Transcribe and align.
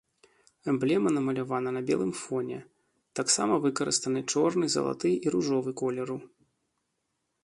Эмблема 0.71 1.09
намалявана 1.17 1.73
на 1.75 1.81
белым 1.89 2.13
фоне, 2.21 2.57
таксама 3.19 3.53
выкарыстаны 3.65 4.19
чорны, 4.31 4.65
залаты 4.77 5.11
і 5.27 5.35
ружовы 5.37 5.71
колеру. 5.83 6.17